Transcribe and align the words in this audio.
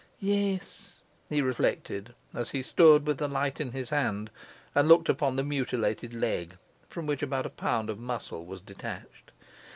'Yes,' 0.19 0.95
he 1.29 1.43
reflected, 1.43 2.15
as 2.33 2.49
he 2.49 2.63
stood 2.63 3.05
with 3.05 3.19
the 3.19 3.27
light 3.27 3.61
in 3.61 3.71
his 3.71 3.91
hand 3.91 4.31
and 4.73 4.87
looked 4.87 5.09
upon 5.09 5.35
the 5.35 5.43
mutilated 5.43 6.11
leg, 6.11 6.57
from 6.89 7.05
which 7.05 7.21
about 7.21 7.45
a 7.45 7.51
pound 7.51 7.87
of 7.87 7.99
muscle 7.99 8.43
was 8.43 8.61
detached. 8.61 9.31